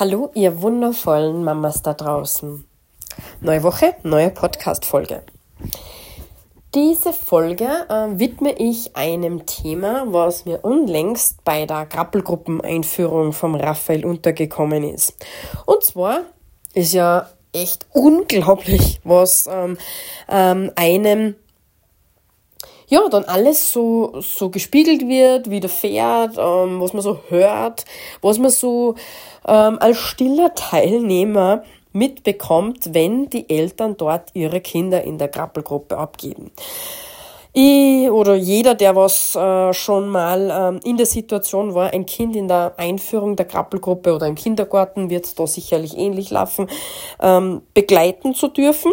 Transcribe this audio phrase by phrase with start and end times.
[0.00, 2.64] Hallo, ihr wundervollen Mamas da draußen.
[3.40, 5.24] Neue Woche, neue Podcast-Folge.
[6.72, 14.06] Diese Folge äh, widme ich einem Thema, was mir unlängst bei der Krabbelgruppeneinführung vom Raphael
[14.06, 15.16] untergekommen ist.
[15.66, 16.20] Und zwar
[16.74, 19.78] ist ja echt unglaublich, was ähm,
[20.28, 21.34] ähm, einem
[22.88, 27.84] ja, dann alles so, so gespiegelt wird, widerfährt, ähm, was man so hört,
[28.22, 28.94] was man so
[29.46, 31.62] ähm, als stiller Teilnehmer
[31.92, 36.50] mitbekommt, wenn die Eltern dort ihre Kinder in der Krabbelgruppe abgeben.
[37.52, 42.36] Ich oder jeder, der was äh, schon mal ähm, in der Situation war, ein Kind
[42.36, 46.68] in der Einführung der Krabbelgruppe oder im Kindergarten, wird da sicherlich ähnlich laufen,
[47.20, 48.92] ähm, begleiten zu dürfen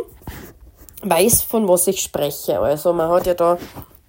[1.09, 2.59] weiß, von was ich spreche.
[2.59, 3.58] Also man hat ja da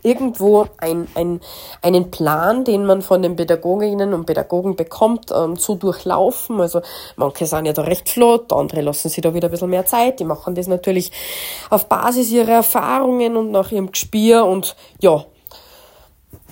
[0.03, 1.41] irgendwo ein, ein,
[1.83, 6.61] einen Plan, den man von den Pädagoginnen und Pädagogen bekommt, ähm, zu durchlaufen.
[6.61, 6.81] Also
[7.17, 10.21] manche sind ja da recht flott, andere lassen sich da wieder ein bisschen mehr Zeit.
[10.21, 11.11] Die machen das natürlich
[11.71, 15.25] auf Basis ihrer Erfahrungen und nach ihrem Gespür und ja,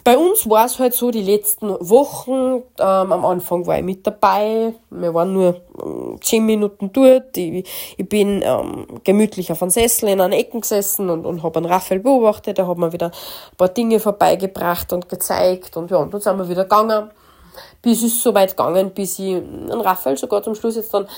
[0.05, 4.06] bei uns war es halt so, die letzten Wochen, ähm, am Anfang war ich mit
[4.06, 9.70] dabei, wir waren nur ähm, zehn Minuten dort, ich, ich bin ähm, gemütlich auf einem
[9.70, 13.06] Sessel in einer Ecke gesessen und, und habe einen Raphael beobachtet, der hat mir wieder
[13.06, 17.11] ein paar Dinge vorbeigebracht und gezeigt und ja, und dann sind wir wieder gegangen,
[17.80, 21.08] bis es so weit gegangen, bis ich einen Raphael sogar zum Schluss jetzt dann,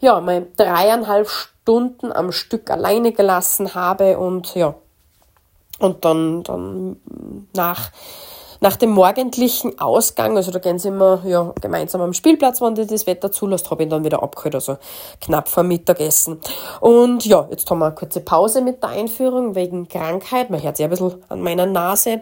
[0.00, 4.76] ja, mal dreieinhalb Stunden am Stück alleine gelassen habe und ja,
[5.80, 6.96] und dann, dann
[7.54, 7.90] nach
[8.60, 13.06] nach dem morgendlichen Ausgang, also da gehen sie immer ja, gemeinsam am Spielplatz, wenn das
[13.06, 14.76] Wetter zulässt, habe ich ihn dann wieder abgeholt, also
[15.20, 16.40] knapp vor Mittagessen.
[16.80, 20.50] Und ja, jetzt haben wir eine kurze Pause mit der Einführung wegen Krankheit.
[20.50, 22.20] Man hört sich ein bisschen an meiner Nase.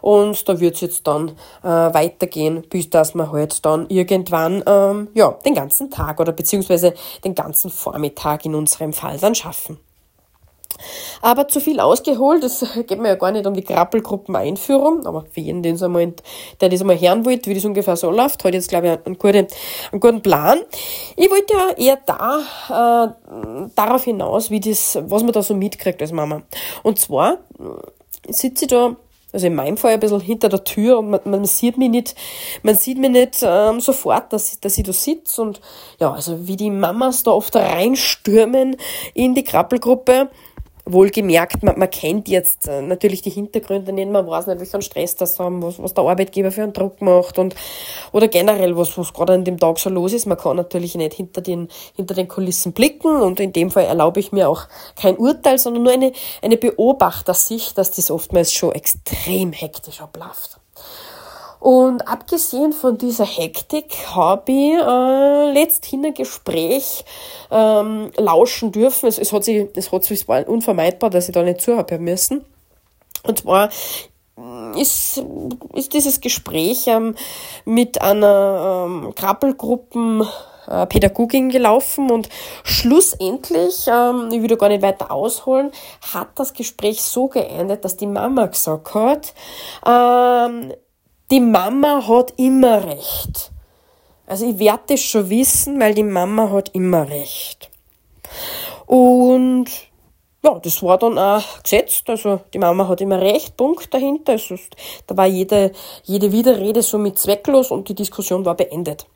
[0.00, 1.30] Und da wird es jetzt dann
[1.62, 6.94] äh, weitergehen, bis dass wir halt dann irgendwann ähm, ja, den ganzen Tag oder beziehungsweise
[7.24, 9.78] den ganzen Vormittag in unserem Fall dann schaffen.
[11.22, 15.40] Aber zu viel ausgeholt, es geht mir ja gar nicht um die Krabbelgruppen-Einführung, aber für
[15.40, 16.12] jeden, den einmal,
[16.60, 19.18] der das einmal hören wollte, wie das ungefähr so läuft, hat jetzt, glaube ich, einen
[19.18, 19.46] guten,
[19.92, 20.60] einen guten Plan.
[21.16, 26.00] Ich wollte ja eher da, äh, darauf hinaus, wie das, was man da so mitkriegt
[26.00, 26.42] als Mama.
[26.82, 28.96] Und zwar äh, sitze ich da
[29.34, 32.14] also in meinem Fall ein bisschen hinter der Tür und man, man sieht mich nicht,
[32.62, 35.60] man sieht mich nicht ähm, sofort, dass, dass ich da sitze und
[35.98, 38.76] ja, also wie die Mamas da oft reinstürmen
[39.12, 40.30] in die Krabbelgruppe
[40.86, 45.16] Wohlgemerkt, man, man kennt jetzt äh, natürlich die Hintergründe nicht, man weiß nicht, welchen Stress
[45.16, 47.54] das haben, was, was der Arbeitgeber für einen Druck macht und
[48.12, 50.26] oder generell, was, was gerade an dem Tag so los ist.
[50.26, 54.20] Man kann natürlich nicht hinter den, hinter den Kulissen blicken und in dem Fall erlaube
[54.20, 56.12] ich mir auch kein Urteil, sondern nur eine,
[56.42, 60.60] eine Beobachtersicht, dass das oftmals schon extrem hektisch abläuft.
[61.64, 67.06] Und abgesehen von dieser Hektik habe ich äh, letzthin ein Gespräch
[67.50, 69.06] ähm, lauschen dürfen.
[69.06, 72.04] Es, es hat sich, es hat sich, es war unvermeidbar, dass ich da nicht zuhören
[72.04, 72.44] müssen.
[73.22, 73.70] Und zwar
[74.76, 75.24] ist,
[75.72, 77.14] ist dieses Gespräch ähm,
[77.64, 80.22] mit einer ähm, Krabbelgruppen
[80.66, 82.28] äh, Pädagogin gelaufen und
[82.62, 85.72] schlussendlich, ähm, ich da gar nicht weiter ausholen,
[86.12, 89.32] hat das Gespräch so geendet, dass die Mama gesagt hat,
[89.86, 90.74] ähm,
[91.30, 93.50] die Mama hat immer recht.
[94.26, 97.70] Also ich werde das schon wissen, weil die Mama hat immer recht.
[98.86, 99.66] Und
[100.42, 102.08] ja, das war dann auch gesetzt.
[102.08, 104.32] Also die Mama hat immer recht, Punkt dahinter.
[104.32, 104.56] Also,
[105.06, 105.72] da war jede,
[106.04, 109.06] jede Widerrede somit zwecklos und die Diskussion war beendet.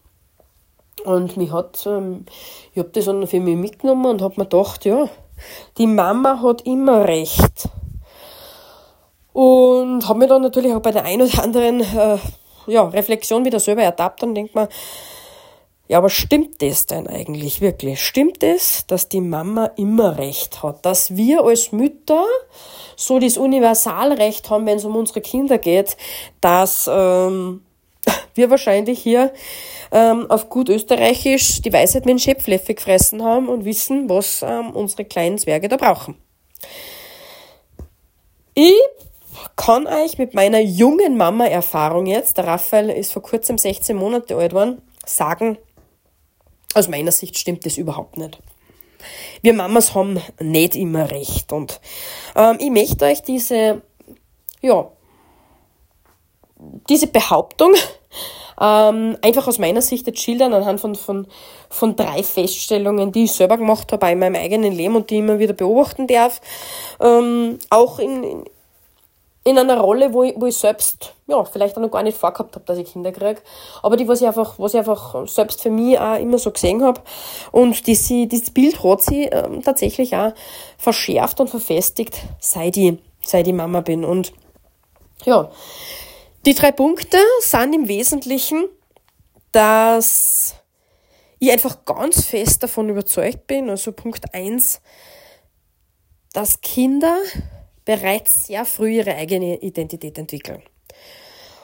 [1.05, 2.25] Und mich hat, ähm,
[2.73, 5.09] ich habe das dann für mich mitgenommen und habe mir gedacht, ja,
[5.77, 7.69] die Mama hat immer recht.
[9.99, 12.19] Und habe mir dann natürlich auch bei der ein oder anderen äh,
[12.69, 14.69] ja, Reflexion wieder selber ertappt und denkt man,
[15.89, 18.01] ja, aber stimmt das denn eigentlich wirklich?
[18.01, 20.87] Stimmt es, dass die Mama immer recht hat?
[20.87, 22.25] Dass wir als Mütter
[22.95, 25.97] so das Universalrecht haben, wenn es um unsere Kinder geht,
[26.41, 27.63] dass ähm,
[28.37, 29.33] wir wahrscheinlich hier
[29.91, 34.71] ähm, auf gut österreichisch die Weisheit mit dem Schöpflöffel gefressen haben und wissen, was ähm,
[34.71, 36.15] unsere kleinen Zwerge da brauchen.
[39.69, 44.53] Kann euch mit meiner jungen Mama-Erfahrung jetzt, der Raphael ist vor kurzem 16 Monate alt
[44.53, 45.59] geworden, sagen,
[46.73, 48.39] aus meiner Sicht stimmt das überhaupt nicht.
[49.43, 51.53] Wir Mamas haben nicht immer recht.
[51.53, 51.83] Und
[52.35, 53.83] ähm, ich möchte euch diese,
[54.63, 54.91] ja,
[56.89, 57.75] diese Behauptung
[58.59, 61.27] ähm, einfach aus meiner Sicht jetzt schildern anhand von, von,
[61.69, 65.21] von drei Feststellungen, die ich selber gemacht habe in meinem eigenen Leben und die ich
[65.21, 66.41] immer wieder beobachten darf.
[67.01, 68.45] Ähm, auch in, in
[69.49, 72.55] in einer Rolle, wo ich, wo ich selbst, ja, vielleicht auch noch gar nicht vorgehabt
[72.55, 73.41] habe, dass ich Kinder kriege,
[73.83, 76.83] aber die, was ich einfach, was ich einfach selbst für mich auch immer so gesehen
[76.83, 77.01] habe.
[77.51, 80.33] Und dieses, dieses Bild hat sie ähm, tatsächlich auch
[80.77, 84.05] verschärft und verfestigt, seit ich, seit ich Mama bin.
[84.05, 84.33] Und
[85.25, 85.51] ja,
[86.45, 88.69] die drei Punkte sind im Wesentlichen,
[89.53, 90.57] dass
[91.39, 94.83] ich einfach ganz fest davon überzeugt bin, also Punkt eins,
[96.35, 97.17] dass Kinder
[97.89, 100.63] bereits sehr früh ihre eigene Identität entwickeln.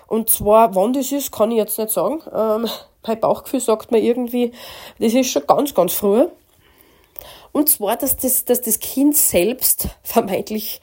[0.07, 2.23] Und zwar, wann das ist, kann ich jetzt nicht sagen.
[2.35, 2.67] Ähm,
[3.07, 4.53] mein Bauchgefühl sagt mir irgendwie,
[4.99, 6.27] das ist schon ganz, ganz früh.
[7.53, 10.81] Und zwar, dass das, dass das Kind selbst vermeintlich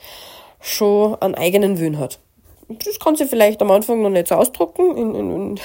[0.60, 2.20] schon einen eigenen Willen hat.
[2.68, 5.60] Das kann sie vielleicht am Anfang noch nicht so ausdrucken, in, in, in,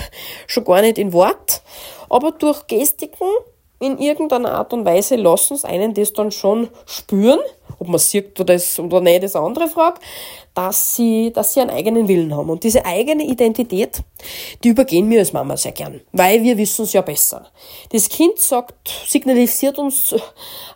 [0.47, 1.61] schon gar nicht in Wort,
[2.09, 3.29] aber durch Gestiken
[3.79, 7.41] in irgendeiner Art und Weise lassen es einen das dann schon spüren,
[7.79, 10.01] ob man sieht oder, das, oder nicht, ist eine andere Frage,
[10.55, 12.49] dass sie, dass sie einen eigenen Willen haben.
[12.49, 14.03] Und diese eigene Identität,
[14.65, 17.47] die übergehen wir als Mama sehr gern, weil wir wissen es ja besser.
[17.93, 20.15] Das Kind sagt, signalisiert uns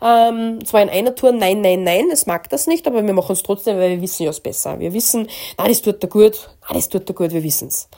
[0.03, 3.33] ähm, zwar in einer Tour nein, nein, nein, es mag das nicht, aber wir machen
[3.33, 4.79] es trotzdem, weil wir wissen ja es besser.
[4.79, 7.89] Wir wissen, na, das tut er gut, na, das tut er gut, wir wissen es.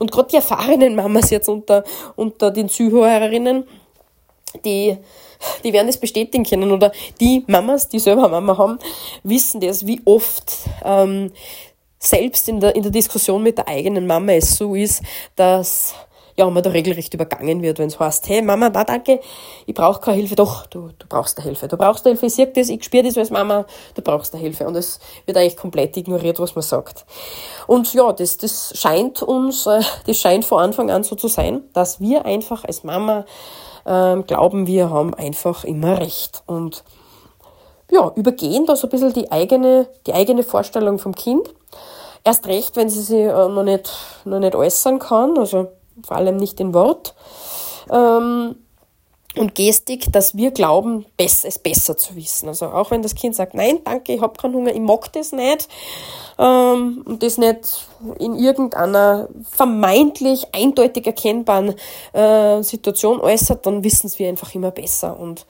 [0.00, 1.84] Und gerade die erfahrenen Mamas jetzt unter,
[2.16, 3.64] unter den Zuhörerinnen,
[4.64, 4.98] die,
[5.64, 8.78] die werden das bestätigen können oder die Mamas, die selber Mama haben,
[9.22, 10.52] wissen das, wie oft
[10.84, 11.32] ähm,
[11.98, 15.02] selbst in der, in der Diskussion mit der eigenen Mama es so ist,
[15.36, 15.94] dass
[16.38, 19.18] ja, man da regelrecht übergangen wird, wenn es heißt, hey Mama, da danke,
[19.66, 20.36] ich brauche keine Hilfe.
[20.36, 21.66] Doch, du, du brauchst da Hilfe.
[21.66, 24.38] Du brauchst da Hilfe, ich sehe das, ich spüre das als Mama, du brauchst da
[24.38, 24.64] Hilfe.
[24.64, 27.06] Und es wird eigentlich komplett ignoriert, was man sagt.
[27.66, 31.64] Und ja, das, das scheint uns, äh, das scheint von Anfang an so zu sein,
[31.72, 33.26] dass wir einfach als Mama
[33.88, 36.42] ähm, glauben, wir haben einfach immer recht.
[36.46, 36.84] Und
[37.90, 41.54] ja, übergehen da so ein bisschen die eigene, die eigene Vorstellung vom Kind.
[42.22, 43.90] Erst recht, wenn sie sich äh, noch, nicht,
[44.24, 45.68] noch nicht äußern kann, also
[46.06, 47.14] vor allem nicht in Wort.
[47.90, 48.56] Ähm,
[49.38, 52.48] und Gestik, dass wir glauben, es besser zu wissen.
[52.48, 55.32] Also auch wenn das Kind sagt, nein, danke, ich habe keinen Hunger, ich mag das
[55.32, 55.68] nicht,
[56.38, 57.86] ähm, und das nicht
[58.18, 61.74] in irgendeiner vermeintlich eindeutig erkennbaren
[62.12, 65.18] äh, Situation äußert, dann wissen wir einfach immer besser.
[65.18, 65.46] Und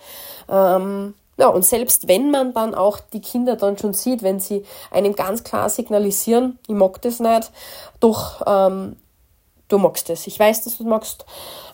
[0.49, 4.65] ähm, ja, und selbst wenn man dann auch die Kinder dann schon sieht, wenn sie
[4.91, 7.53] einem ganz klar signalisieren, ich mag das nicht,
[8.01, 8.97] doch ähm,
[9.69, 10.27] du magst es.
[10.27, 11.25] Ich weiß, dass du magst.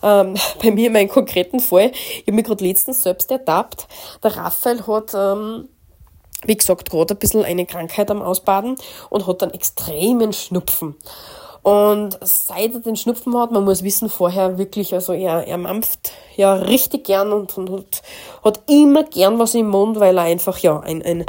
[0.02, 3.86] Ähm, bei mir in meinem konkreten Fall, ich habe mich gerade letztens selbst ertappt.
[4.22, 5.68] Der Raphael hat, ähm,
[6.44, 8.76] wie gesagt, gerade ein bisschen eine Krankheit am Ausbaden
[9.10, 10.96] und hat einen extremen Schnupfen.
[11.62, 16.12] Und seit er den Schnupfen hat, man muss wissen, vorher wirklich, also er, er mampft
[16.36, 18.02] ja richtig gern und, und hat,
[18.44, 21.24] hat immer gern was im Mund, weil er einfach ja ein, ein,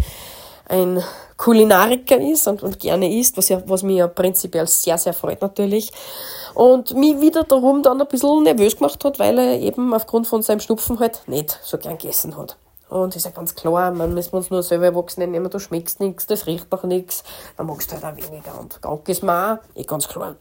[0.68, 1.02] ein
[1.38, 5.42] Kulinariker ist und, und gerne isst, was, ja, was mich ja prinzipiell sehr, sehr freut
[5.42, 5.92] natürlich.
[6.54, 10.42] Und mich wieder darum dann ein bisschen nervös gemacht hat, weil er eben aufgrund von
[10.42, 12.56] seinem Schnupfen halt nicht so gern gegessen hat.
[12.88, 16.00] Und ist ja ganz klar, man müssen wir uns nur selber Erwachsene nehmen, du schmeckst
[16.00, 17.24] nichts, das riecht doch nichts,
[17.58, 18.58] dann magst du halt auch weniger.
[18.60, 20.36] Und Gauck ist mir auch, eh ganz klar.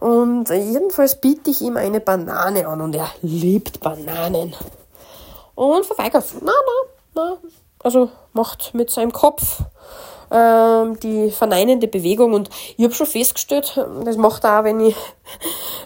[0.00, 4.54] Und jedenfalls biete ich ihm eine Banane an und er liebt Bananen.
[5.54, 7.36] Und verweigert, na, na, na,
[7.84, 9.60] also macht mit seinem Kopf
[10.30, 14.96] ähm, die verneinende Bewegung und ich habe schon festgestellt, das macht er auch, wenn ich,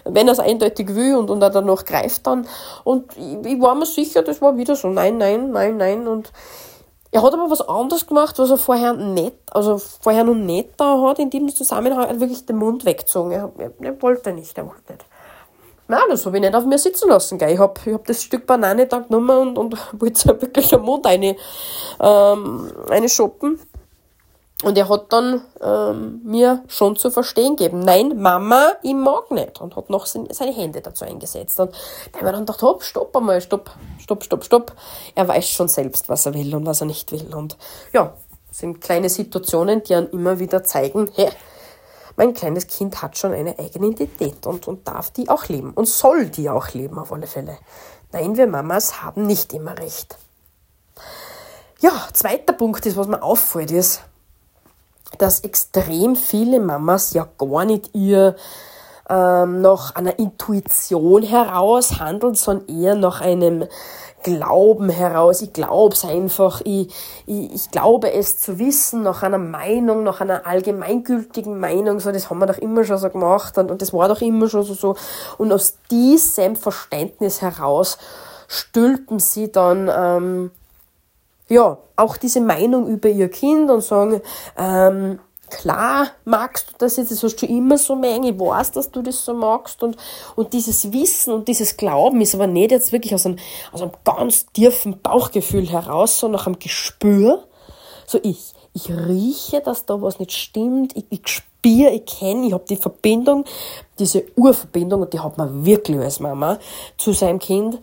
[0.05, 2.47] wenn er es eindeutig will und, und er dann noch greift dann
[2.83, 6.31] und ich, ich war mir sicher, das war wieder so, nein, nein, nein, nein und
[7.11, 11.01] er hat aber was anderes gemacht, was er vorher nicht, also vorher noch nicht da
[11.01, 13.31] hat, in dem Zusammenhang, er hat wirklich den Mund weggezogen.
[13.31, 15.05] Er, er, er wollte nicht, er wollte nicht.
[15.87, 17.39] Nein, das habe ich nicht auf mir sitzen lassen.
[17.39, 17.53] Gell.
[17.53, 21.07] Ich habe ich hab das Stück Banane da genommen und, und wollte wirklich am Mund
[21.07, 21.35] eine,
[21.99, 23.59] ähm, eine shoppen.
[24.61, 29.61] Und er hat dann ähm, mir schon zu verstehen gegeben, nein, Mama, ich mag nicht.
[29.61, 31.59] Und hat noch seine Hände dazu eingesetzt.
[31.61, 31.73] Und
[32.11, 34.73] da ich dann gedacht, hopp, stopp einmal, stopp, stopp, stopp, stopp.
[35.15, 37.33] Er weiß schon selbst, was er will und was er nicht will.
[37.33, 37.57] Und
[37.93, 38.13] ja,
[38.51, 41.29] sind kleine Situationen, die dann immer wieder zeigen, hey,
[42.17, 45.87] mein kleines Kind hat schon eine eigene Identität und, und darf die auch leben und
[45.87, 47.57] soll die auch leben auf alle Fälle.
[48.11, 50.17] Nein, wir Mamas haben nicht immer recht.
[51.79, 54.01] Ja, zweiter Punkt ist, was mir auffällt, ist,
[55.17, 58.35] dass extrem viele Mamas ja gar nicht ihr
[59.09, 63.65] ähm, nach einer Intuition heraus handeln, sondern eher nach einem
[64.21, 65.41] Glauben heraus.
[65.41, 66.61] Ich glaube es einfach.
[66.65, 66.93] Ich,
[67.25, 71.99] ich, ich glaube es zu wissen, nach einer Meinung, nach einer allgemeingültigen Meinung.
[71.99, 74.49] So, das haben wir doch immer schon so gemacht und, und das war doch immer
[74.49, 74.95] schon so, so.
[75.37, 77.97] Und aus diesem Verständnis heraus
[78.47, 80.51] stülpen sie dann ähm,
[81.49, 84.21] ja auch diese Meinung über ihr Kind und sagen,
[84.57, 88.91] ähm, klar magst du das jetzt, das hast du immer so mengen, ich weiß, dass
[88.91, 89.83] du das so magst.
[89.83, 89.97] Und,
[90.35, 93.37] und dieses Wissen und dieses Glauben ist aber nicht jetzt wirklich aus einem,
[93.71, 97.43] aus einem ganz tiefen Bauchgefühl heraus, sondern nach einem Gespür.
[98.05, 102.53] So ich, ich rieche, dass da was nicht stimmt, ich, ich spüre, ich kenne, ich
[102.53, 103.45] habe die Verbindung,
[103.97, 106.57] diese Urverbindung und die hat man wirklich als Mama
[106.97, 107.79] zu seinem Kind,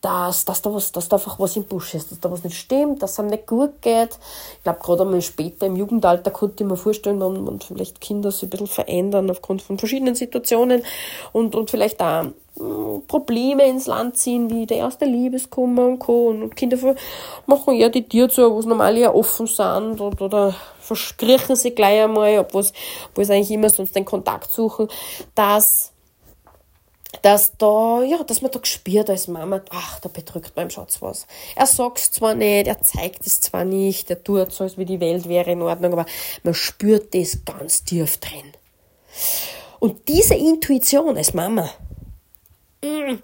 [0.00, 2.56] dass, dass, da was, dass da einfach was im Busch ist, dass da was nicht
[2.56, 4.18] stimmt, dass es einem nicht gut geht.
[4.56, 8.30] Ich glaube, gerade einmal später im Jugendalter konnte ich mir vorstellen, wenn, wenn vielleicht Kinder
[8.30, 10.84] sich ein bisschen verändern aufgrund von verschiedenen Situationen
[11.32, 16.28] und, und vielleicht da hm, Probleme ins Land ziehen, wie der erste Liebeskummer und Co.
[16.28, 16.94] Und Kinder
[17.46, 21.72] machen ja die Tür zu, wo es normal ja offen sind oder, oder verskriechen sie
[21.72, 22.72] gleich einmal, obwohl sie
[23.32, 24.86] eigentlich immer sonst den Kontakt suchen,
[25.34, 25.92] dass
[27.22, 31.26] dass da, ja, dass man da gespürt als Mama, ach, da bedrückt beim Schatz was.
[31.56, 35.00] Er sagt's zwar nicht, er zeigt es zwar nicht, er tut so, als wie die
[35.00, 36.06] Welt wäre in Ordnung, aber
[36.42, 38.52] man spürt das ganz tief drin.
[39.78, 41.70] Und diese Intuition als Mama,
[42.82, 43.16] mm,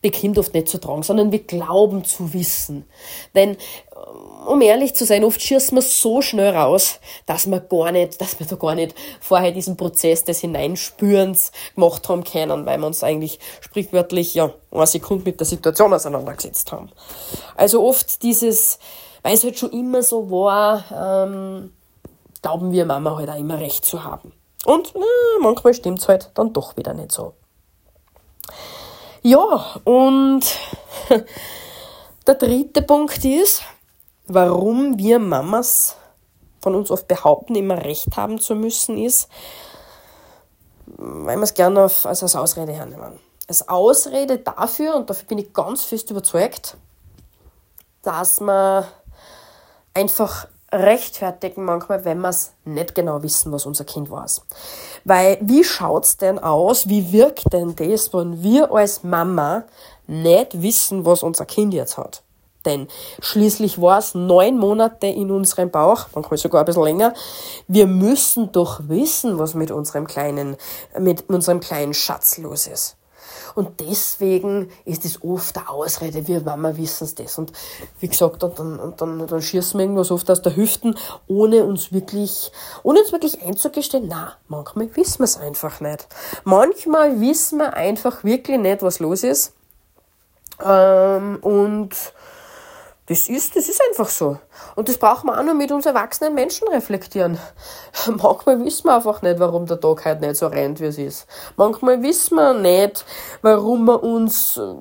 [0.00, 2.84] bekommt oft nicht zu tragen, sondern wir glauben zu wissen.
[3.34, 3.56] Denn
[4.46, 8.38] um ehrlich zu sein, oft schießt man so schnell raus, dass man gar nicht, dass
[8.38, 13.02] wir da gar nicht vorher diesen Prozess des Hineinspürens gemacht haben können, weil wir uns
[13.02, 16.90] eigentlich sprichwörtlich, ja, eine Sekunde mit der Situation auseinandergesetzt haben.
[17.56, 18.78] Also oft dieses,
[19.22, 20.84] weil es halt schon immer so war,
[21.26, 21.72] ähm,
[22.40, 24.32] glauben wir Mama halt auch immer recht zu haben.
[24.64, 25.04] Und na,
[25.40, 27.34] manchmal stimmt's halt dann doch wieder nicht so.
[29.22, 30.44] Ja, und
[32.26, 33.62] der dritte Punkt ist,
[34.26, 35.96] warum wir Mamas
[36.60, 39.28] von uns oft behaupten, immer recht haben zu müssen, ist,
[40.86, 43.18] weil wir es gerne auf, also als Ausrede hernehmen.
[43.48, 46.76] Als Ausrede dafür, und dafür bin ich ganz fest überzeugt,
[48.02, 48.84] dass man
[49.94, 54.42] einfach rechtfertigen manchmal, wenn wir es nicht genau wissen, was unser Kind weiß.
[55.04, 59.64] Weil wie schaut es denn aus, wie wirkt denn das, wenn wir als Mama
[60.06, 62.22] nicht wissen, was unser Kind jetzt hat?
[62.66, 62.86] Denn
[63.20, 67.14] schließlich war es neun Monate in unserem Bauch, manchmal sogar ein bisschen länger.
[67.66, 70.56] Wir müssen doch wissen, was mit unserem kleinen,
[70.98, 72.97] mit unserem kleinen Schatz los ist.
[73.54, 77.38] Und deswegen ist es oft eine Ausrede, wir Mama wissen es das.
[77.38, 77.52] Und
[78.00, 81.64] wie gesagt, und dann, und dann, dann schießen wir irgendwas oft aus der Hüften, ohne
[81.64, 82.52] uns wirklich,
[82.82, 86.06] ohne uns wirklich einzugestehen, na, manchmal wissen wir es einfach nicht.
[86.44, 89.52] Manchmal wissen wir einfach wirklich nicht, was los ist.
[90.64, 91.94] Ähm, und
[93.08, 94.36] das ist, das ist einfach so.
[94.76, 97.38] Und das brauchen wir auch nur mit uns erwachsenen Menschen reflektieren.
[98.06, 101.26] Manchmal wissen wir einfach nicht, warum der Tag heute nicht so rennt, wie es ist.
[101.56, 103.06] Manchmal wissen wir nicht,
[103.40, 104.74] warum wir uns äh,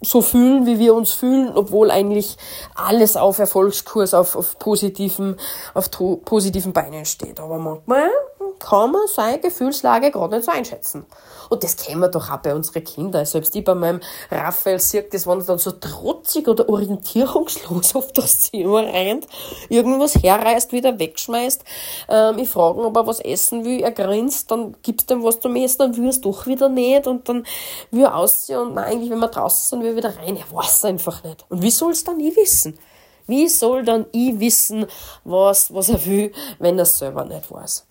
[0.00, 2.36] so fühlen, wie wir uns fühlen, obwohl eigentlich
[2.74, 5.36] alles auf Erfolgskurs, auf, auf positiven,
[5.74, 7.38] auf positiven Beinen steht.
[7.38, 8.10] Aber manchmal
[8.58, 11.06] kann man seine Gefühlslage gerade nicht so einschätzen.
[11.48, 13.24] Und das kennen wir doch auch bei unseren Kindern.
[13.24, 14.00] Selbst ich bei meinem
[14.30, 19.26] Raphael sehe das, er dann so trotzig oder orientierungslos auf das Zimmer rennt,
[19.68, 21.64] irgendwas herreißt, wieder wegschmeißt.
[22.08, 25.24] Ähm, ich frage ihn, ob er was essen will, er grinst, dann gibst du ihm
[25.24, 27.44] was zum Essen, dann will er es doch wieder nicht und dann
[27.90, 30.36] will er aussehen und nein, eigentlich, wenn wir draußen sind, will er wieder rein.
[30.36, 31.44] Er weiß einfach nicht.
[31.48, 32.78] Und wie soll es dann nie wissen?
[33.26, 34.86] Wie soll dann ich wissen,
[35.24, 37.87] was, was er will, wenn er es selber nicht weiß?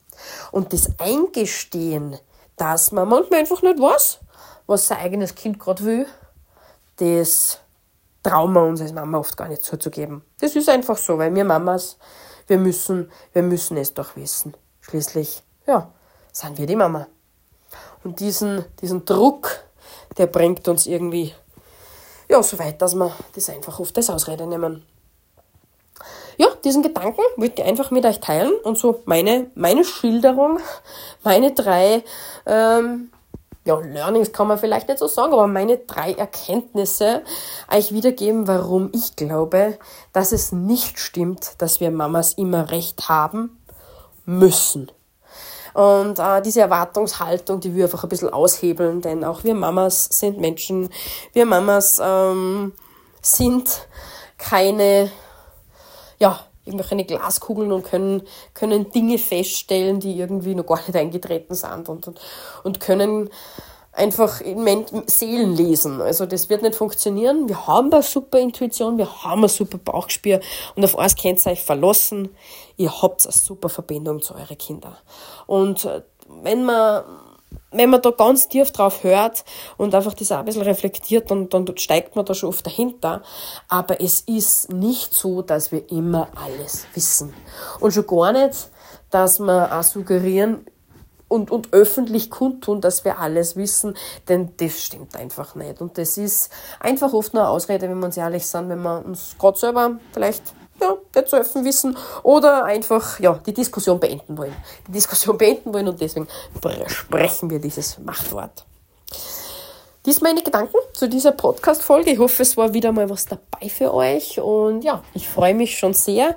[0.52, 2.18] Und das Eingestehen,
[2.56, 4.20] dass man manchmal einfach nicht weiß,
[4.66, 6.06] was sein eigenes Kind gerade will,
[6.98, 7.60] das
[8.24, 10.24] trauen wir uns als Mama oft gar nicht zuzugeben.
[10.40, 11.98] Das ist einfach so, weil wir Mamas,
[12.48, 14.56] wir müssen, wir müssen es doch wissen.
[14.82, 15.92] Schließlich, ja,
[16.32, 17.08] sind wir die Mama.
[18.04, 19.50] Und diesen, diesen Druck,
[20.18, 21.34] der bringt uns irgendwie,
[22.30, 24.84] ja, so weit, dass wir das einfach oft als Ausrede nehmen
[26.38, 30.60] ja, diesen Gedanken wollte ich einfach mit euch teilen und so meine, meine Schilderung,
[31.24, 32.04] meine drei,
[32.46, 33.12] ähm,
[33.66, 37.24] ja, Learnings kann man vielleicht nicht so sagen, aber meine drei Erkenntnisse
[37.74, 39.78] euch wiedergeben, warum ich glaube,
[40.14, 43.62] dass es nicht stimmt, dass wir Mamas immer recht haben
[44.26, 44.92] müssen.
[45.74, 50.40] Und äh, diese Erwartungshaltung, die wir einfach ein bisschen aushebeln, denn auch wir Mamas sind
[50.40, 50.90] Menschen,
[51.34, 52.74] wir Mamas ähm,
[53.22, 53.88] sind
[54.38, 55.12] keine
[56.20, 61.90] ja, irgendwelche Glaskugeln und können, können Dinge feststellen, die irgendwie noch gar nicht eingetreten sind
[61.90, 62.20] und, und,
[62.64, 63.30] und können
[63.94, 64.42] einfach
[65.08, 66.02] Seelen lesen.
[66.02, 67.50] Also das wird nicht funktionieren.
[67.50, 70.40] Wir haben eine super Intuition, wir haben ein super Bauchgespür
[70.76, 72.30] und auf eins könnt ihr euch verlassen.
[72.76, 74.96] Ihr habt eine super Verbindung zu euren Kindern.
[75.48, 76.04] Und äh,
[76.44, 77.04] wenn man
[77.72, 79.44] wenn man da ganz tief drauf hört
[79.78, 83.22] und einfach das auch ein bisschen reflektiert, dann, dann steigt man da schon oft dahinter.
[83.68, 87.34] Aber es ist nicht so, dass wir immer alles wissen.
[87.80, 88.70] Und schon gar nicht,
[89.10, 90.66] dass wir auch suggerieren,
[91.28, 93.96] und, und öffentlich kundtun, dass wir alles wissen,
[94.30, 95.82] denn das stimmt einfach nicht.
[95.82, 96.50] Und das ist
[96.80, 100.00] einfach oft nur eine Ausrede, wenn wir uns ehrlich sind, wenn wir uns gerade selber
[100.14, 104.56] vielleicht ja, nicht zu öffnen wissen oder einfach ja, die Diskussion beenden wollen.
[104.88, 106.28] Die Diskussion beenden wollen und deswegen
[106.88, 108.66] sprechen wir dieses Machtwort.
[110.08, 112.12] Dies meine Gedanken zu dieser Podcast-Folge.
[112.12, 114.40] Ich hoffe, es war wieder mal was dabei für euch.
[114.40, 116.34] Und ja, ich freue mich schon sehr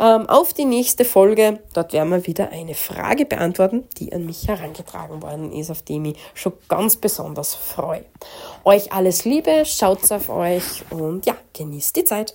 [0.00, 1.60] ähm, auf die nächste Folge.
[1.72, 5.92] Dort werden wir wieder eine Frage beantworten, die an mich herangetragen worden ist, auf die
[5.92, 8.04] ich mich schon ganz besonders freue.
[8.64, 12.34] Euch alles Liebe, schaut auf euch und ja, genießt die Zeit.